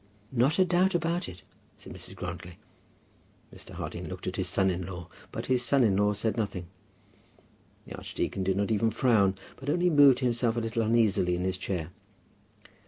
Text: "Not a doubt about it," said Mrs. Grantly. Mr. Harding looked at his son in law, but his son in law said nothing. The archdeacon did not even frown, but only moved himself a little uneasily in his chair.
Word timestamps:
"Not 0.31 0.57
a 0.57 0.65
doubt 0.65 0.95
about 0.95 1.29
it," 1.29 1.43
said 1.77 1.93
Mrs. 1.93 2.15
Grantly. 2.15 2.57
Mr. 3.55 3.73
Harding 3.75 4.07
looked 4.09 4.25
at 4.25 4.35
his 4.35 4.47
son 4.47 4.71
in 4.71 4.83
law, 4.83 5.07
but 5.31 5.45
his 5.45 5.61
son 5.63 5.83
in 5.83 5.95
law 5.95 6.13
said 6.13 6.37
nothing. 6.37 6.65
The 7.85 7.93
archdeacon 7.93 8.41
did 8.43 8.57
not 8.57 8.71
even 8.71 8.89
frown, 8.89 9.35
but 9.57 9.69
only 9.69 9.91
moved 9.91 10.17
himself 10.21 10.57
a 10.57 10.61
little 10.61 10.81
uneasily 10.81 11.35
in 11.35 11.43
his 11.43 11.55
chair. 11.59 11.91